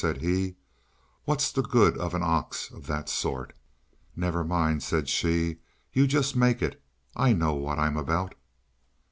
said 0.01 0.19
he, 0.19 0.55
"what's 1.25 1.51
the 1.51 1.61
good 1.61 1.95
of 1.99 2.15
an 2.15 2.23
ox 2.23 2.71
of 2.71 2.87
that 2.87 3.07
sort?" 3.07 3.53
"Never 4.15 4.43
mind," 4.43 4.81
said 4.81 5.07
she, 5.07 5.57
"you 5.93 6.07
just 6.07 6.35
make 6.35 6.59
it. 6.63 6.81
I 7.15 7.33
know 7.33 7.53
what 7.53 7.77
I 7.77 7.85
am 7.85 7.97
about." 7.97 8.33